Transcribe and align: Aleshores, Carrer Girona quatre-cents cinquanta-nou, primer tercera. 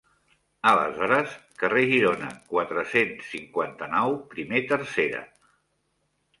Aleshores, 0.69 1.35
Carrer 1.63 1.83
Girona 1.91 2.31
quatre-cents 2.55 3.29
cinquanta-nou, 3.35 4.19
primer 4.35 4.65
tercera. 4.75 5.25